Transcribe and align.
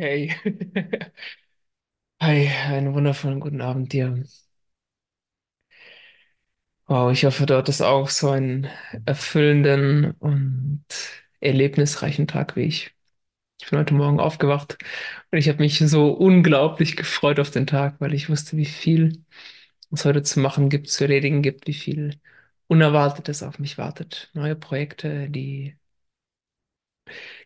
Hey. 0.00 0.34
Hi, 2.22 2.48
einen 2.68 2.94
wundervollen 2.94 3.40
guten 3.40 3.60
Abend 3.60 3.92
dir. 3.92 4.24
Wow, 6.86 7.12
ich 7.12 7.24
hoffe, 7.24 7.46
dort 7.46 7.68
ist 7.68 7.82
auch 7.82 8.08
so 8.08 8.30
einen 8.30 8.68
erfüllenden 9.06 10.10
und 10.18 10.84
erlebnisreichen 11.40 12.26
Tag 12.26 12.56
wie 12.56 12.62
ich. 12.64 12.92
Ich 13.60 13.70
bin 13.70 13.78
heute 13.80 13.94
Morgen 13.94 14.20
aufgewacht 14.20 14.78
und 15.32 15.38
ich 15.38 15.48
habe 15.48 15.58
mich 15.60 15.78
so 15.80 16.12
unglaublich 16.12 16.96
gefreut 16.96 17.40
auf 17.40 17.50
den 17.50 17.66
Tag, 17.66 18.00
weil 18.00 18.14
ich 18.14 18.30
wusste, 18.30 18.56
wie 18.58 18.66
viel 18.66 19.24
es 19.92 20.04
heute 20.06 20.22
zu 20.22 20.40
machen 20.40 20.70
gibt, 20.70 20.88
zu 20.90 21.04
erledigen 21.04 21.42
gibt, 21.42 21.66
wie 21.68 21.74
viel 21.74 22.20
Unerwartetes 22.68 23.42
auf 23.44 23.58
mich 23.60 23.78
wartet. 23.78 24.30
Neue 24.34 24.56
Projekte, 24.56 25.30
die 25.30 25.76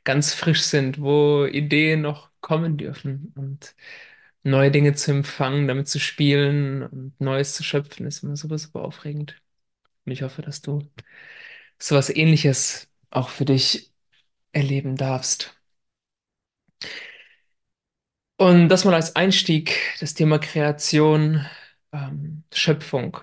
ganz 0.04 0.34
frisch 0.34 0.62
sind, 0.62 1.00
wo 1.00 1.44
Ideen 1.46 2.02
noch 2.02 2.30
kommen 2.44 2.76
dürfen 2.76 3.32
und 3.36 3.74
neue 4.44 4.70
Dinge 4.70 4.94
zu 4.94 5.10
empfangen, 5.12 5.68
damit 5.68 5.88
zu 5.88 5.98
spielen 6.00 6.82
und 6.84 7.20
Neues 7.20 7.54
zu 7.54 7.64
schöpfen, 7.64 8.06
ist 8.06 8.22
immer 8.22 8.36
super, 8.36 8.58
super 8.58 8.82
aufregend. 8.82 9.36
Und 10.06 10.12
ich 10.12 10.22
hoffe, 10.22 10.42
dass 10.42 10.62
du 10.62 10.82
sowas 11.78 12.10
Ähnliches 12.10 12.88
auch 13.10 13.30
für 13.30 13.46
dich 13.46 13.92
erleben 14.52 14.96
darfst. 14.96 15.56
Und 18.36 18.68
das 18.68 18.84
mal 18.84 18.94
als 18.94 19.16
Einstieg, 19.16 19.78
das 20.00 20.14
Thema 20.14 20.38
Kreation, 20.38 21.46
ähm, 21.92 22.44
Schöpfung, 22.52 23.18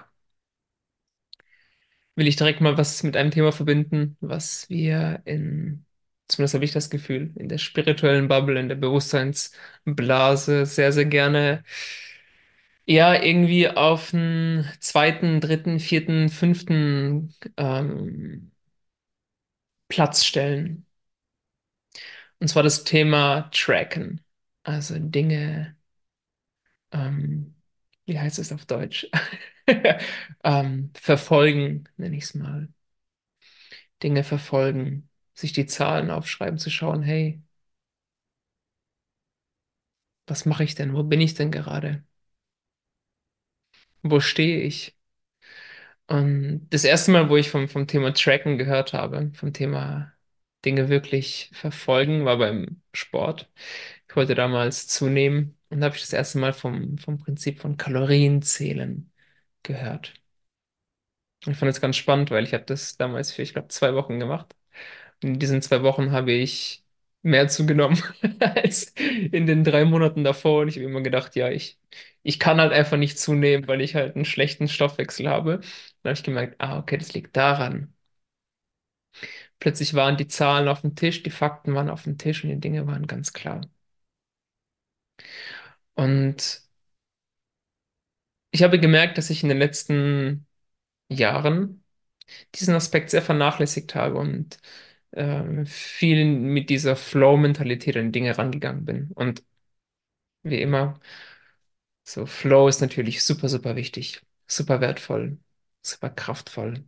will 2.16 2.28
ich 2.28 2.36
direkt 2.36 2.62
mal 2.62 2.78
was 2.78 3.04
mit 3.04 3.16
einem 3.18 3.32
Thema 3.32 3.52
verbinden, 3.52 4.18
was 4.22 4.70
wir 4.70 5.22
in, 5.26 5.86
zumindest 6.32 6.54
habe 6.56 6.66
ich 6.66 6.72
das 6.72 6.90
Gefühl, 6.90 7.32
in 7.36 7.50
der 7.50 7.58
spirituellen 7.58 8.28
Bubble, 8.28 8.60
in 8.60 8.70
der 8.70 8.76
Bewusstseinsblase 8.76 10.66
sehr, 10.66 10.92
sehr 10.92 11.06
gerne 11.06 11.64
ja 12.86 13.14
irgendwie 13.22 13.70
auf 13.70 14.14
einen 14.14 14.66
zweiten, 14.80 15.40
dritten, 15.42 15.80
vierten, 15.80 16.30
fünften 16.30 17.34
ähm, 17.58 18.52
Platz 19.90 20.24
stellen. 20.26 20.86
Und 22.40 22.48
zwar 22.48 22.64
das 22.64 22.84
Thema 22.84 23.50
Tracken. 23.52 24.22
Also 24.64 24.96
Dinge, 25.00 25.76
ähm, 26.92 27.56
wie 28.06 28.20
heißt 28.20 28.40
es 28.40 28.52
auf 28.52 28.66
Deutsch? 28.66 29.08
ähm, 30.44 30.92
verfolgen, 30.96 31.86
nenne 31.98 32.18
ich 32.18 32.24
es 32.26 32.34
mal. 32.36 32.68
Dinge 34.04 34.24
verfolgen, 34.24 35.10
sich 35.34 35.54
die 35.54 35.66
Zahlen 35.66 36.10
aufschreiben, 36.12 36.58
zu 36.60 36.70
schauen, 36.70 37.02
hey, 37.04 37.42
was 40.28 40.46
mache 40.48 40.64
ich 40.64 40.74
denn? 40.76 40.94
Wo 40.96 41.04
bin 41.04 41.22
ich 41.22 41.34
denn 41.36 41.52
gerade? 41.52 42.04
Wo 44.04 44.20
stehe 44.20 44.62
ich? 44.62 44.96
Und 46.08 46.68
das 46.70 46.84
erste 46.84 47.12
Mal, 47.12 47.30
wo 47.30 47.38
ich 47.38 47.50
vom, 47.50 47.68
vom 47.70 47.88
Thema 47.88 48.14
Tracken 48.14 48.58
gehört 48.58 48.94
habe, 48.94 49.32
vom 49.36 49.54
Thema 49.54 50.14
Dinge 50.66 50.90
wirklich 50.90 51.50
verfolgen, 51.54 52.26
war 52.26 52.38
beim 52.38 52.82
Sport. 52.94 53.50
Ich 54.10 54.16
wollte 54.16 54.36
damals 54.36 54.88
zunehmen 54.88 55.58
und 55.70 55.84
habe 55.84 55.96
ich 55.96 56.02
das 56.02 56.14
erste 56.14 56.40
Mal 56.40 56.54
vom, 56.54 56.98
vom 56.98 57.18
Prinzip 57.20 57.60
von 57.62 57.78
Kalorienzählen 57.78 59.12
gehört. 59.64 60.14
Ich 61.46 61.56
fand 61.58 61.70
es 61.72 61.82
ganz 61.82 61.98
spannend, 61.98 62.32
weil 62.32 62.44
ich 62.44 62.54
habe 62.56 62.64
das 62.66 62.98
damals 62.98 63.32
für, 63.32 63.42
ich 63.44 63.54
glaube, 63.54 63.68
zwei 63.70 63.94
Wochen 63.96 64.20
gemacht. 64.20 64.56
In 65.22 65.40
diesen 65.40 65.62
zwei 65.62 65.84
Wochen 65.84 66.12
habe 66.12 66.32
ich 66.32 66.84
mehr 67.22 67.48
zugenommen 67.48 68.02
als 68.40 68.94
in 69.32 69.46
den 69.46 69.64
drei 69.64 69.86
Monaten 69.86 70.24
davor. 70.24 70.62
Und 70.62 70.70
ich 70.70 70.76
habe 70.78 70.86
immer 70.86 71.02
gedacht, 71.02 71.36
ja, 71.36 71.50
ich, 71.50 71.80
ich 72.24 72.40
kann 72.40 72.60
halt 72.60 72.74
einfach 72.74 72.98
nicht 72.98 73.20
zunehmen, 73.20 73.68
weil 73.68 73.82
ich 73.82 73.96
halt 73.96 74.16
einen 74.16 74.26
schlechten 74.26 74.68
Stoffwechsel 74.68 75.30
habe. 75.30 75.60
Dann 76.04 76.12
habe 76.12 76.14
ich 76.14 76.24
gemerkt, 76.24 76.56
ah, 76.60 76.80
okay, 76.80 76.98
das 76.98 77.14
liegt 77.14 77.36
daran. 77.38 77.94
Plötzlich 79.60 79.94
waren 79.94 80.18
die 80.18 80.28
Zahlen 80.28 80.68
auf 80.68 80.82
dem 80.82 80.96
Tisch, 80.96 81.24
die 81.24 81.30
Fakten 81.30 81.74
waren 81.76 81.90
auf 81.90 82.04
dem 82.04 82.18
Tisch 82.18 82.44
und 82.44 82.50
die 82.50 82.60
Dinge 82.60 82.86
waren 82.88 83.08
ganz 83.08 83.32
klar. 83.34 83.62
Und 85.96 86.62
ich 88.52 88.64
habe 88.64 88.80
gemerkt, 88.80 89.18
dass 89.18 89.30
ich 89.30 89.44
in 89.44 89.50
den 89.50 89.58
letzten 89.60 90.48
Jahren 91.10 91.84
diesen 92.56 92.76
Aspekt 92.76 93.12
sehr 93.12 93.22
vernachlässigt 93.22 93.96
habe 93.96 94.18
und 94.18 94.60
äh, 95.12 95.66
viel 95.66 96.26
mit 96.26 96.70
dieser 96.70 96.96
Flow-Mentalität 96.96 97.98
an 97.98 98.12
Dinge 98.12 98.38
rangegangen 98.38 98.86
bin. 98.86 99.12
Und 99.16 99.44
wie 100.44 100.62
immer, 100.62 101.00
so 102.04 102.26
Flow 102.26 102.68
ist 102.68 102.82
natürlich 102.82 103.24
super, 103.24 103.50
super 103.50 103.76
wichtig, 103.76 104.22
super 104.48 104.82
wertvoll, 104.82 105.40
super 105.84 106.10
kraftvoll. 106.10 106.86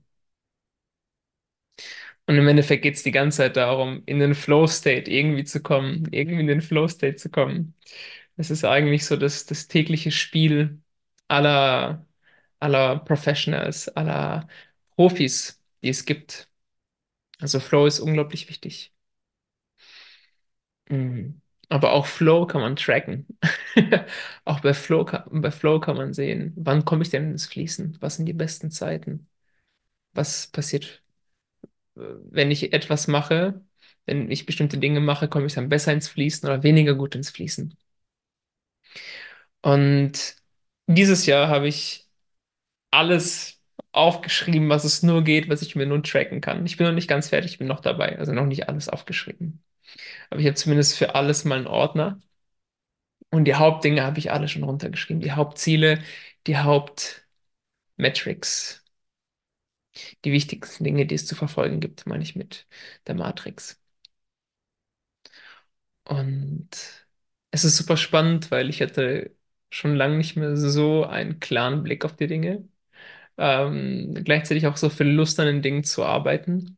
Und 2.25 2.37
im 2.37 2.47
Endeffekt 2.47 2.83
geht 2.83 2.95
es 2.95 3.03
die 3.03 3.11
ganze 3.11 3.37
Zeit 3.37 3.57
darum, 3.57 4.03
in 4.05 4.19
den 4.19 4.35
Flow-State 4.35 5.11
irgendwie 5.11 5.43
zu 5.43 5.61
kommen, 5.61 6.07
irgendwie 6.11 6.39
in 6.41 6.47
den 6.47 6.61
Flow-State 6.61 7.15
zu 7.17 7.29
kommen. 7.29 7.75
Es 8.37 8.49
ist 8.51 8.63
eigentlich 8.65 9.05
so 9.05 9.17
das, 9.17 9.45
das 9.45 9.67
tägliche 9.67 10.11
Spiel 10.11 10.81
aller, 11.27 12.05
aller 12.59 12.99
Professionals, 12.99 13.89
aller 13.89 14.47
Profis, 14.95 15.61
die 15.83 15.89
es 15.89 16.05
gibt. 16.05 16.49
Also 17.43 17.59
Flow 17.59 17.85
ist 17.85 17.99
unglaublich 17.99 18.49
wichtig. 18.49 18.91
Mhm. 20.89 21.41
Aber 21.69 21.93
auch 21.93 22.05
Flow 22.05 22.45
kann 22.45 22.61
man 22.61 22.75
tracken. 22.75 23.25
Auch 24.45 24.59
bei 24.61 24.73
Flow, 24.73 25.05
kann- 25.05 25.23
bei 25.41 25.49
Flow 25.51 25.79
kann 25.79 25.97
man 25.97 26.13
sehen, 26.13 26.53
wann 26.55 26.85
komme 26.85 27.01
ich 27.03 27.09
denn 27.09 27.31
ins 27.31 27.47
Fließen? 27.47 27.97
Was 28.01 28.17
sind 28.17 28.25
die 28.27 28.33
besten 28.33 28.69
Zeiten? 28.71 29.27
Was 30.13 30.47
passiert, 30.47 31.03
wenn 31.95 32.51
ich 32.51 32.73
etwas 32.73 33.07
mache? 33.07 33.61
Wenn 34.05 34.29
ich 34.31 34.45
bestimmte 34.45 34.77
Dinge 34.79 34.99
mache, 35.01 35.27
komme 35.29 35.45
ich 35.47 35.53
dann 35.53 35.69
besser 35.69 35.93
ins 35.93 36.07
Fließen 36.09 36.47
oder 36.49 36.63
weniger 36.63 36.95
gut 36.95 37.15
ins 37.15 37.29
Fließen? 37.31 37.75
Und 39.61 40.35
dieses 40.87 41.25
Jahr 41.25 41.47
habe 41.47 41.67
ich 41.67 42.07
alles 42.91 43.61
aufgeschrieben, 43.93 44.69
was 44.69 44.83
es 44.85 45.03
nur 45.03 45.23
geht, 45.23 45.49
was 45.49 45.61
ich 45.61 45.75
mir 45.75 45.85
nur 45.87 46.03
tracken 46.03 46.41
kann. 46.41 46.65
Ich 46.65 46.77
bin 46.77 46.87
noch 46.87 46.93
nicht 46.93 47.07
ganz 47.09 47.29
fertig, 47.29 47.53
ich 47.53 47.57
bin 47.59 47.67
noch 47.67 47.81
dabei, 47.81 48.17
also 48.19 48.33
noch 48.33 48.45
nicht 48.47 48.69
alles 48.69 48.89
aufgeschrieben. 48.89 49.63
Aber 50.29 50.39
ich 50.41 50.47
habe 50.47 50.55
zumindest 50.55 50.97
für 50.97 51.15
alles 51.15 51.45
mal 51.45 51.57
einen 51.59 51.67
Ordner. 51.67 52.19
Und 53.31 53.45
die 53.45 53.55
Hauptdinge 53.55 54.03
habe 54.03 54.19
ich 54.19 54.31
alle 54.31 54.47
schon 54.47 54.63
runtergeschrieben. 54.63 55.21
Die 55.21 55.31
Hauptziele, 55.33 56.01
die 56.47 56.57
Hauptmetrics, 56.57 57.25
die 60.25 60.31
wichtigsten 60.31 60.83
Dinge, 60.83 61.05
die 61.05 61.13
es 61.15 61.25
zu 61.27 61.35
verfolgen 61.35 61.79
gibt, 61.79 62.05
meine 62.07 62.23
ich 62.23 62.35
mit 62.35 62.67
der 63.07 63.13
Matrix. 63.15 63.79
Und 66.05 66.69
es 67.51 67.63
ist 67.65 67.77
super 67.77 67.97
spannend, 67.97 68.51
weil 68.51 68.69
ich 68.69 68.81
hatte 68.81 69.35
schon 69.69 69.95
lange 69.95 70.17
nicht 70.17 70.35
mehr 70.35 70.55
so 70.57 71.05
einen 71.05 71.39
klaren 71.39 71.83
Blick 71.83 72.05
auf 72.05 72.15
die 72.15 72.27
Dinge. 72.27 72.67
Ähm, 73.37 74.13
gleichzeitig 74.23 74.67
auch 74.67 74.77
so 74.77 74.89
viel 74.89 75.07
Lust 75.07 75.39
an 75.39 75.47
den 75.47 75.61
Dingen 75.61 75.83
zu 75.83 76.03
arbeiten. 76.05 76.77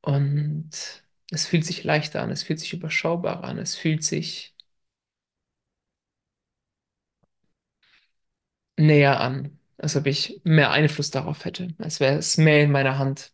Und 0.00 0.70
es 1.30 1.46
fühlt 1.46 1.64
sich 1.64 1.84
leichter 1.84 2.22
an, 2.22 2.30
es 2.30 2.42
fühlt 2.42 2.58
sich 2.60 2.72
überschaubarer 2.72 3.44
an, 3.44 3.58
es 3.58 3.76
fühlt 3.76 4.02
sich 4.04 4.54
näher 8.78 9.20
an, 9.20 9.58
als 9.78 9.94
ob 9.96 10.06
ich 10.06 10.40
mehr 10.44 10.70
Einfluss 10.70 11.10
darauf 11.10 11.44
hätte, 11.44 11.68
als 11.78 12.00
wäre 12.00 12.16
es 12.18 12.38
mehr 12.38 12.62
in 12.62 12.70
meiner 12.70 12.98
Hand. 12.98 13.32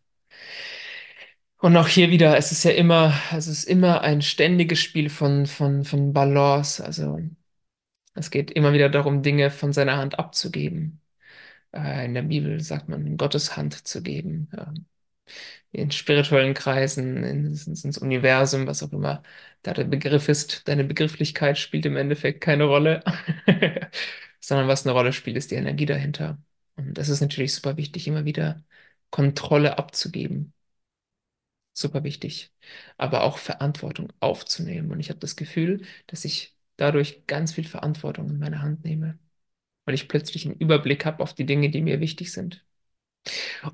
Und 1.59 1.77
auch 1.77 1.89
hier 1.89 2.11
wieder, 2.11 2.37
es 2.37 2.53
ist 2.53 2.65
ja 2.65 2.73
immer, 2.73 3.15
es 3.33 3.47
ist 3.47 3.65
immer 3.65 4.03
ein 4.03 4.21
ständiges 4.23 4.81
Spiel 4.81 5.09
von, 5.09 5.47
von, 5.47 5.85
von 5.85 6.13
Balance. 6.13 6.85
Also 6.85 7.19
es 8.15 8.31
geht 8.31 8.51
immer 8.53 8.73
wieder 8.75 8.91
darum, 8.91 9.23
Dinge 9.23 9.51
von 9.51 9.73
seiner 9.75 9.99
Hand 9.99 10.19
abzugeben. 10.19 11.03
Äh, 11.75 12.05
in 12.07 12.15
der 12.15 12.23
Bibel 12.23 12.61
sagt 12.61 12.89
man, 12.89 13.07
in 13.07 13.17
Gottes 13.17 13.57
Hand 13.57 13.87
zu 13.87 14.03
geben. 14.03 14.51
Ähm, 14.57 14.87
in 15.73 15.91
spirituellen 15.91 16.55
Kreisen, 16.55 17.25
ins, 17.25 17.67
ins 17.67 17.99
Universum, 17.99 18.67
was 18.67 18.83
auch 18.83 18.93
immer 18.93 19.23
da 19.63 19.75
der 19.75 19.85
Begriff 19.85 20.29
ist. 20.29 20.69
Deine 20.69 20.85
Begrifflichkeit 20.85 21.59
spielt 21.59 21.87
im 21.87 21.97
Endeffekt 21.97 22.41
keine 22.41 22.65
Rolle, 22.65 23.03
sondern 24.41 24.69
was 24.69 24.87
eine 24.87 24.93
Rolle 24.95 25.13
spielt, 25.13 25.37
ist 25.37 25.51
die 25.51 25.57
Energie 25.57 25.87
dahinter. 25.87 26.39
Und 26.77 26.95
das 26.99 27.09
ist 27.09 27.21
natürlich 27.21 27.55
super 27.55 27.77
wichtig, 27.77 28.07
immer 28.09 28.25
wieder 28.25 28.65
Kontrolle 29.11 29.79
abzugeben. 29.79 30.53
Super 31.73 32.05
wichtig. 32.05 32.53
Aber 32.99 33.25
auch 33.25 33.39
Verantwortung 33.39 34.13
aufzunehmen. 34.21 34.91
Und 34.93 35.01
ich 35.01 35.09
habe 35.11 35.19
das 35.21 35.37
Gefühl, 35.37 35.85
dass 36.07 36.25
ich 36.25 36.57
dadurch 36.77 37.27
ganz 37.27 37.53
viel 37.53 37.65
Verantwortung 37.67 38.31
in 38.31 38.39
meine 38.39 38.63
Hand 38.63 38.85
nehme, 38.85 39.19
weil 39.85 39.95
ich 39.95 40.09
plötzlich 40.09 40.47
einen 40.47 40.57
Überblick 40.57 41.05
habe 41.07 41.23
auf 41.23 41.35
die 41.35 41.47
Dinge, 41.47 41.71
die 41.71 41.83
mir 41.83 42.01
wichtig 42.01 42.33
sind. 42.33 42.65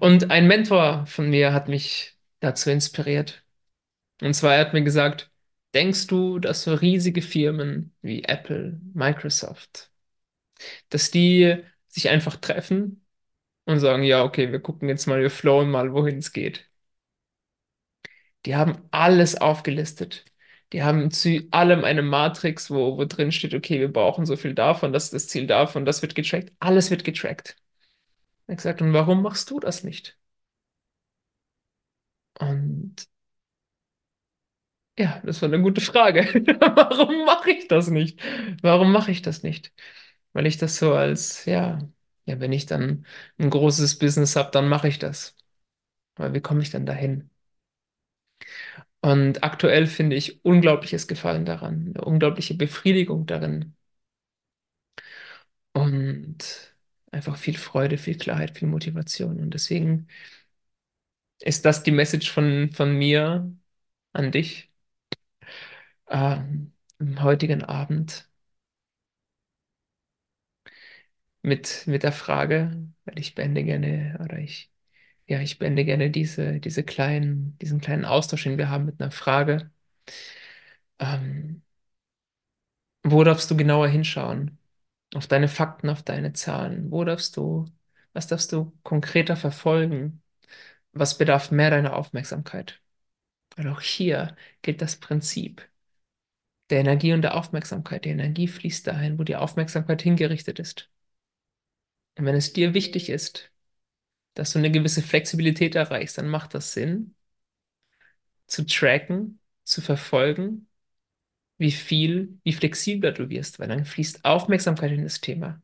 Und 0.01 0.31
ein 0.31 0.47
Mentor 0.47 1.07
von 1.07 1.31
mir 1.31 1.53
hat 1.53 1.69
mich 1.69 2.17
dazu 2.41 2.71
inspiriert. 2.71 3.45
Und 4.23 4.35
zwar, 4.35 4.55
er 4.57 4.61
hat 4.67 4.75
mir 4.75 4.83
gesagt, 4.85 5.31
Denkst 5.75 6.09
du, 6.09 6.39
dass 6.41 6.65
so 6.65 6.75
riesige 6.75 7.23
Firmen 7.23 7.95
wie 8.03 8.25
Apple, 8.25 8.81
Microsoft, 8.95 9.91
dass 10.91 11.11
die 11.11 11.57
sich 11.89 12.09
einfach 12.11 12.37
treffen 12.37 13.05
und 13.67 13.81
sagen, 13.81 14.05
ja, 14.05 14.25
okay, 14.25 14.53
wir 14.53 14.61
gucken 14.61 14.89
jetzt 14.89 15.07
mal, 15.07 15.21
wir 15.23 15.31
flowen 15.31 15.71
mal, 15.71 15.93
wohin 15.95 16.19
es 16.19 16.33
geht? 16.33 16.71
Die 18.45 18.55
haben 18.57 18.87
alles 18.91 19.41
aufgelistet. 19.41 20.27
Die 20.73 20.83
haben 20.83 21.11
zu 21.11 21.47
allem 21.51 21.85
eine 21.85 22.03
Matrix, 22.03 22.71
wo, 22.71 22.97
wo 22.99 23.05
drin 23.05 23.33
steht, 23.33 23.55
okay, 23.55 23.81
wir 23.81 23.93
brauchen 23.93 24.27
so 24.27 24.37
viel 24.37 24.55
davon, 24.55 24.93
das 24.93 25.05
ist 25.07 25.15
das 25.15 25.29
Ziel 25.29 25.47
davon, 25.47 25.85
das 25.85 26.03
wird 26.03 26.15
getrackt. 26.15 26.53
Alles 26.61 26.91
wird 26.91 27.05
getrackt. 27.05 27.57
Er 28.49 28.53
hat 28.55 28.59
gesagt, 28.59 28.83
und 28.83 28.93
warum 28.95 29.23
machst 29.23 29.51
du 29.51 29.61
das 29.61 29.85
nicht? 29.85 30.19
Und 32.41 33.07
ja, 34.99 35.21
das 35.25 35.41
war 35.43 35.49
eine 35.49 35.63
gute 35.63 35.81
Frage. 35.81 36.23
Warum 36.61 37.25
mache 37.25 37.51
ich 37.53 37.69
das 37.69 37.89
nicht? 37.89 38.21
Warum 38.63 38.93
mache 38.93 39.11
ich 39.11 39.23
das 39.23 39.43
nicht? 39.43 39.73
Weil 40.33 40.47
ich 40.47 40.59
das 40.59 40.77
so 40.79 40.95
als, 40.95 41.45
ja, 41.47 41.79
ja, 42.27 42.41
wenn 42.41 42.53
ich 42.53 42.67
dann 42.67 43.07
ein 43.39 43.51
großes 43.51 43.99
Business 43.99 44.37
habe, 44.37 44.51
dann 44.53 44.69
mache 44.69 44.89
ich 44.89 44.99
das. 44.99 45.37
Aber 46.17 46.35
wie 46.35 46.41
komme 46.43 46.63
ich 46.63 46.71
dann 46.71 46.87
dahin? 46.87 47.31
Und 49.03 49.43
aktuell 49.45 49.87
finde 49.87 50.17
ich 50.17 50.43
unglaubliches 50.45 51.07
Gefallen 51.09 51.45
daran, 51.47 51.93
eine 51.95 52.05
unglaubliche 52.05 52.55
Befriedigung 52.55 53.27
darin 53.27 53.75
und 55.73 56.75
einfach 57.13 57.37
viel 57.37 57.57
Freude, 57.57 57.99
viel 57.99 58.17
Klarheit, 58.19 58.57
viel 58.59 58.69
Motivation. 58.69 59.41
Und 59.41 59.55
deswegen 59.55 60.09
ist 61.41 61.65
das 61.65 61.83
die 61.83 61.91
Message 61.93 62.31
von, 62.31 62.71
von 62.73 62.97
mir 62.97 63.53
an 64.13 64.33
dich 64.33 64.71
ähm, 66.09 66.73
am 66.99 67.23
heutigen 67.23 67.65
Abend 67.65 68.29
mit, 71.43 71.85
mit 71.87 72.03
der 72.03 72.13
Frage, 72.13 72.89
weil 73.05 73.19
ich 73.19 73.35
beende 73.35 73.65
gerne 73.65 74.19
oder 74.23 74.39
ich, 74.39 74.70
ja, 75.31 75.41
ich 75.41 75.59
beende 75.59 75.85
gerne 75.85 76.11
diese, 76.11 76.61
diese 76.61 76.83
kleinen, 76.85 77.57
diesen 77.59 77.81
kleinen 77.81 78.05
Austausch, 78.05 78.43
den 78.45 78.59
wir 78.59 78.69
haben 78.69 78.85
mit 78.87 79.01
einer 79.01 79.11
Frage. 79.13 79.71
Ähm, 80.99 81.63
wo 83.05 83.25
darfst 83.25 83.51
du 83.51 83.57
genauer 83.57 83.89
hinschauen? 83.89 84.59
Auf 85.15 85.27
deine 85.27 85.49
Fakten, 85.49 85.89
auf 85.91 86.03
deine 86.03 86.33
Zahlen. 86.35 86.91
Wo 86.91 87.05
darfst 87.05 87.37
du, 87.37 87.67
was 88.13 88.27
darfst 88.29 88.53
du 88.53 88.73
konkreter 88.83 89.37
verfolgen? 89.37 90.23
Was 90.93 91.19
bedarf 91.19 91.51
mehr 91.53 91.71
deiner 91.71 91.97
Aufmerksamkeit? 91.97 92.81
Weil 93.57 93.69
auch 93.71 93.83
hier 93.83 94.37
gilt 94.63 94.83
das 94.83 94.97
Prinzip 94.99 95.69
der 96.71 96.81
Energie 96.81 97.13
und 97.13 97.21
der 97.23 97.37
Aufmerksamkeit. 97.37 98.05
Die 98.07 98.11
Energie 98.11 98.49
fließt 98.49 98.87
dahin, 98.87 99.19
wo 99.19 99.25
die 99.25 99.37
Aufmerksamkeit 99.37 100.01
hingerichtet 100.03 100.59
ist. 100.59 100.89
Und 102.19 102.25
wenn 102.27 102.37
es 102.37 102.53
dir 102.53 102.73
wichtig 102.75 103.09
ist, 103.11 103.50
dass 104.41 104.53
du 104.55 104.59
eine 104.59 104.71
gewisse 104.71 105.03
Flexibilität 105.03 105.75
erreichst, 105.75 106.17
dann 106.17 106.29
macht 106.29 106.55
das 106.55 106.73
Sinn, 106.73 107.15
zu 108.47 108.65
tracken, 108.67 109.41
zu 109.65 109.81
verfolgen, 109.81 110.69
wie 111.59 111.73
viel, 111.73 112.39
wie 112.45 112.53
flexibler 112.53 113.13
du 113.13 113.31
wirst, 113.31 113.59
weil 113.61 113.69
dann 113.69 113.85
fließt 113.85 114.25
Aufmerksamkeit 114.25 114.93
in 114.93 115.05
das 115.05 115.21
Thema. 115.21 115.63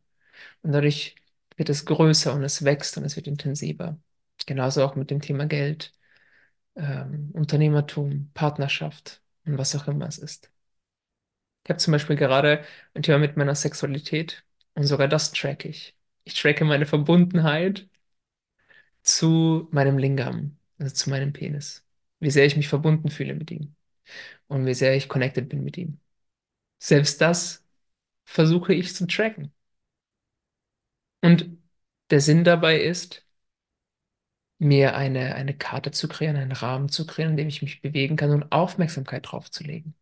Und 0.63 0.73
dadurch 0.73 1.17
wird 1.57 1.71
es 1.71 1.87
größer 1.87 2.35
und 2.35 2.45
es 2.45 2.65
wächst 2.65 2.99
und 2.99 3.05
es 3.05 3.17
wird 3.17 3.29
intensiver. 3.29 3.99
Genauso 4.47 4.85
auch 4.85 4.97
mit 4.97 5.11
dem 5.11 5.21
Thema 5.21 5.47
Geld, 5.47 5.93
ähm, 6.77 7.31
Unternehmertum, 7.35 8.31
Partnerschaft 8.35 9.23
und 9.47 9.59
was 9.59 9.77
auch 9.77 9.89
immer 9.89 10.09
es 10.09 10.19
ist. 10.19 10.51
Ich 11.65 11.71
habe 11.71 11.79
zum 11.79 11.93
Beispiel 11.93 12.17
gerade 12.17 12.65
ein 12.95 13.03
Thema 13.03 13.19
mit 13.19 13.37
meiner 13.37 13.55
Sexualität 13.55 14.45
und 14.75 14.85
sogar 14.85 15.09
das 15.09 15.33
track 15.33 15.65
ich. 15.65 15.97
Ich 16.25 16.35
tracke 16.35 16.65
meine 16.65 16.87
Verbundenheit 16.87 17.89
zu 19.07 19.69
meinem 19.73 19.99
Lingam, 19.99 20.59
also 20.79 20.95
zu 20.95 21.11
meinem 21.11 21.33
Penis. 21.33 21.87
Wie 22.21 22.31
sehr 22.31 22.47
ich 22.47 22.57
mich 22.57 22.69
verbunden 22.69 23.11
fühle 23.11 23.35
mit 23.35 23.51
ihm 23.51 23.77
und 24.49 24.67
wie 24.67 24.75
sehr 24.75 24.97
ich 24.97 25.09
connected 25.09 25.49
bin 25.51 25.65
mit 25.65 25.79
ihm. 25.79 26.01
Selbst 26.81 27.21
das 27.21 27.65
versuche 28.27 28.75
ich 28.75 28.95
zu 28.97 29.07
tracken. 29.07 29.53
Und 31.23 31.59
der 32.11 32.21
Sinn 32.23 32.43
dabei 32.45 32.81
ist, 32.81 33.27
mir 34.59 34.97
eine, 34.97 35.35
eine 35.35 35.57
Karte 35.57 35.91
zu 35.93 36.09
kreieren, 36.09 36.37
einen 36.37 36.53
Rahmen 36.53 36.89
zu 36.91 37.07
kreieren, 37.07 37.33
in 37.33 37.37
dem 37.39 37.49
ich 37.49 37.63
mich 37.63 37.81
bewegen 37.83 38.17
kann 38.17 38.31
und 38.33 38.53
Aufmerksamkeit 38.53 39.31
drauf 39.33 39.51
zu 39.51 39.65
legen. 39.65 39.95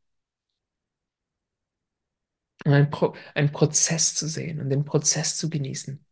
Und 2.64 2.72
einen, 2.74 2.90
Pro 2.90 3.14
einen 3.34 3.52
Prozess 3.52 4.14
zu 4.14 4.28
sehen 4.28 4.60
und 4.60 4.68
den 4.70 4.84
Prozess 4.84 5.36
zu 5.36 5.48
genießen. 5.50 6.04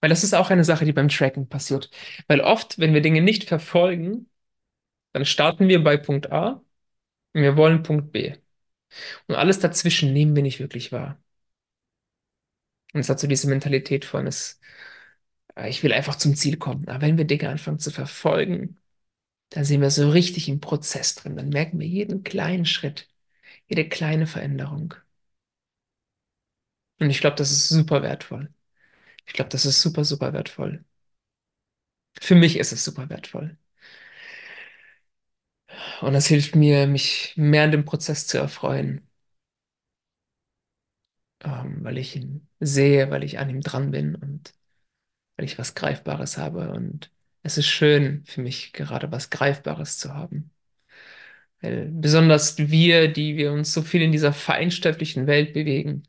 Weil 0.00 0.10
das 0.10 0.24
ist 0.24 0.34
auch 0.34 0.50
eine 0.50 0.64
Sache, 0.64 0.84
die 0.84 0.92
beim 0.92 1.08
Tracken 1.08 1.48
passiert. 1.48 1.90
Weil 2.28 2.40
oft, 2.40 2.78
wenn 2.78 2.94
wir 2.94 3.02
Dinge 3.02 3.20
nicht 3.22 3.44
verfolgen, 3.44 4.28
dann 5.12 5.24
starten 5.26 5.68
wir 5.68 5.84
bei 5.84 5.96
Punkt 5.98 6.32
A 6.32 6.62
und 7.34 7.42
wir 7.42 7.56
wollen 7.56 7.82
Punkt 7.84 8.12
B. 8.12 8.34
Und 9.28 9.36
alles 9.36 9.60
dazwischen 9.60 10.12
nehmen 10.12 10.36
wir 10.36 10.42
nicht 10.44 10.60
wirklich 10.60 10.92
wahr. 10.92 11.20
Und 12.92 13.00
es 13.00 13.08
hat 13.08 13.20
so 13.20 13.26
diese 13.26 13.48
Mentalität 13.48 14.04
von, 14.04 14.26
es, 14.26 14.60
äh, 15.56 15.68
ich 15.68 15.82
will 15.82 15.92
einfach 15.92 16.16
zum 16.16 16.34
Ziel 16.36 16.56
kommen. 16.58 16.88
Aber 16.88 17.02
wenn 17.02 17.18
wir 17.18 17.26
Dinge 17.26 17.48
anfangen 17.48 17.78
zu 17.78 17.90
verfolgen, 17.90 18.78
dann 19.50 19.64
sind 19.64 19.80
wir 19.82 19.90
so 19.90 20.10
richtig 20.10 20.48
im 20.48 20.60
Prozess 20.60 21.14
drin. 21.16 21.36
Dann 21.36 21.50
merken 21.50 21.80
wir 21.80 21.88
jeden 21.88 22.24
kleinen 22.24 22.66
Schritt, 22.66 23.08
jede 23.68 23.88
kleine 23.88 24.26
Veränderung. 24.26 24.94
Und 27.00 27.10
ich 27.10 27.20
glaube, 27.20 27.34
das 27.36 27.50
ist 27.50 27.68
super 27.68 28.02
wertvoll. 28.02 28.52
Ich 29.26 29.32
glaube, 29.32 29.48
das 29.50 29.64
ist 29.66 29.80
super, 29.82 30.04
super 30.04 30.32
wertvoll. 30.34 30.84
Für 32.20 32.34
mich 32.36 32.56
ist 32.56 32.70
es 32.72 32.84
super 32.84 33.08
wertvoll. 33.10 33.56
Und 36.00 36.12
das 36.14 36.26
hilft 36.26 36.56
mir, 36.56 36.86
mich 36.86 37.32
mehr 37.36 37.64
an 37.64 37.72
dem 37.72 37.84
Prozess 37.84 38.26
zu 38.26 38.38
erfreuen. 38.38 39.06
Ähm, 41.42 41.78
weil 41.84 41.98
ich 41.98 42.16
ihn 42.16 42.48
sehe, 42.60 43.10
weil 43.10 43.24
ich 43.24 43.38
an 43.38 43.50
ihm 43.50 43.60
dran 43.62 43.90
bin 43.90 44.14
und 44.14 44.52
weil 45.36 45.46
ich 45.46 45.58
was 45.58 45.74
Greifbares 45.76 46.38
habe. 46.38 46.72
Und 46.72 47.12
es 47.42 47.58
ist 47.58 47.68
schön 47.68 48.24
für 48.26 48.42
mich, 48.42 48.72
gerade 48.72 49.12
was 49.12 49.30
Greifbares 49.30 49.98
zu 49.98 50.14
haben. 50.14 50.52
Weil 51.60 51.88
besonders 51.92 52.56
wir, 52.58 53.08
die 53.12 53.36
wir 53.36 53.52
uns 53.52 53.72
so 53.72 53.82
viel 53.82 54.02
in 54.02 54.12
dieser 54.12 54.32
feinstofflichen 54.32 55.26
Welt 55.26 55.52
bewegen, 55.52 56.04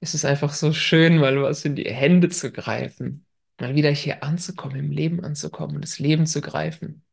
ist 0.00 0.14
es 0.14 0.24
einfach 0.24 0.52
so 0.52 0.72
schön, 0.72 1.18
mal 1.18 1.40
was 1.42 1.64
in 1.64 1.76
die 1.76 1.84
Hände 1.92 2.28
zu 2.28 2.52
greifen. 2.52 3.26
Mal 3.60 3.74
wieder 3.74 3.90
hier 3.90 4.22
anzukommen, 4.22 4.76
im 4.78 4.90
Leben 4.90 5.24
anzukommen 5.24 5.76
und 5.76 5.82
das 5.82 5.98
Leben 5.98 6.26
zu 6.26 6.40
greifen. 6.40 7.04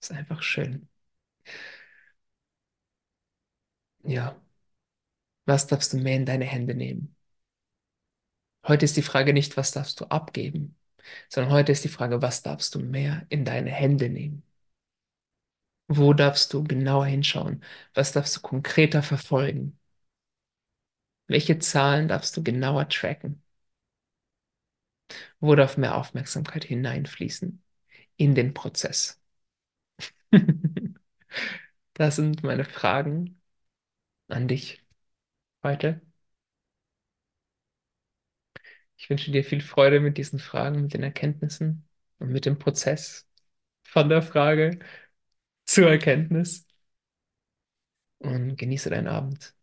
Ist 0.00 0.12
einfach 0.12 0.42
schön. 0.42 0.88
Ja. 4.04 4.36
Was 5.44 5.66
darfst 5.66 5.92
du 5.92 5.98
mehr 5.98 6.16
in 6.16 6.24
deine 6.26 6.46
Hände 6.46 6.74
nehmen? 6.74 7.14
Heute 8.66 8.84
ist 8.86 8.96
die 8.96 9.02
Frage 9.02 9.32
nicht, 9.34 9.56
was 9.58 9.72
darfst 9.72 10.00
du 10.00 10.06
abgeben, 10.06 10.76
sondern 11.28 11.52
heute 11.52 11.72
ist 11.72 11.84
die 11.84 11.88
Frage, 11.88 12.22
was 12.22 12.42
darfst 12.42 12.74
du 12.74 12.78
mehr 12.80 13.26
in 13.30 13.44
deine 13.44 13.70
Hände 13.70 14.08
nehmen? 14.10 14.42
Wo 15.88 16.14
darfst 16.14 16.52
du 16.54 16.64
genauer 16.64 17.06
hinschauen? 17.06 17.62
Was 17.94 18.12
darfst 18.12 18.36
du 18.36 18.40
konkreter 18.40 19.02
verfolgen? 19.02 19.78
Welche 21.30 21.58
Zahlen 21.58 22.08
darfst 22.08 22.36
du 22.36 22.42
genauer 22.42 22.90
tracken? 22.90 23.42
Wo 25.40 25.54
darf 25.56 25.76
mehr 25.76 25.96
Aufmerksamkeit 25.96 26.64
hineinfließen 26.64 27.62
in 28.16 28.34
den 28.34 28.54
Prozess? 28.54 29.20
Das 31.94 32.16
sind 32.16 32.42
meine 32.42 32.64
Fragen 32.64 33.40
an 34.28 34.48
dich 34.48 34.84
heute. 35.64 36.02
Ich 38.96 39.08
wünsche 39.10 39.30
dir 39.32 39.44
viel 39.44 39.60
Freude 39.60 40.00
mit 40.00 40.18
diesen 40.18 40.38
Fragen, 40.38 40.82
mit 40.82 40.94
den 40.94 41.02
Erkenntnissen 41.02 41.88
und 42.18 42.30
mit 42.30 42.44
dem 42.46 42.58
Prozess 42.58 43.26
von 43.84 44.08
der 44.08 44.22
Frage 44.22 44.78
zur 45.66 45.90
Erkenntnis. 45.90 46.66
Und 48.18 48.56
genieße 48.56 48.88
deinen 48.90 49.08
Abend. 49.08 49.54